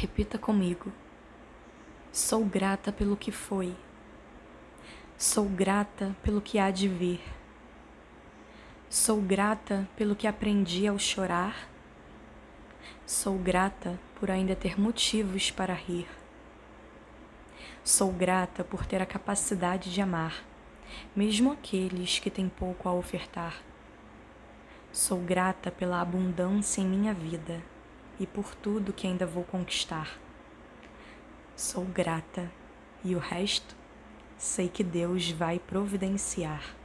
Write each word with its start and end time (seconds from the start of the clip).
Repita 0.00 0.38
comigo. 0.38 0.90
Sou 2.10 2.42
grata 2.42 2.90
pelo 2.90 3.18
que 3.18 3.30
foi. 3.30 3.76
Sou 5.18 5.44
grata 5.44 6.16
pelo 6.22 6.40
que 6.40 6.58
há 6.58 6.70
de 6.70 6.88
vir. 6.88 7.20
Sou 8.88 9.20
grata 9.20 9.86
pelo 9.98 10.16
que 10.16 10.26
aprendi 10.26 10.86
ao 10.86 10.98
chorar. 10.98 11.68
Sou 13.04 13.36
grata 13.36 14.00
por 14.18 14.30
ainda 14.30 14.56
ter 14.56 14.80
motivos 14.80 15.50
para 15.50 15.74
rir. 15.74 16.08
Sou 17.84 18.10
grata 18.10 18.64
por 18.64 18.86
ter 18.86 19.02
a 19.02 19.06
capacidade 19.06 19.92
de 19.92 20.00
amar, 20.00 20.42
mesmo 21.14 21.52
aqueles 21.52 22.18
que 22.18 22.30
têm 22.30 22.48
pouco 22.48 22.88
a 22.88 22.94
ofertar. 22.94 23.60
Sou 24.90 25.18
grata 25.18 25.70
pela 25.70 26.00
abundância 26.00 26.80
em 26.80 26.86
minha 26.86 27.12
vida 27.12 27.62
e 28.20 28.26
por 28.26 28.54
tudo 28.54 28.92
que 28.92 29.06
ainda 29.06 29.26
vou 29.26 29.42
conquistar. 29.42 30.20
Sou 31.56 31.84
grata 31.86 32.52
e 33.02 33.14
o 33.14 33.18
resto 33.18 33.74
sei 34.36 34.68
que 34.68 34.84
Deus 34.84 35.30
vai 35.30 35.58
providenciar. 35.58 36.79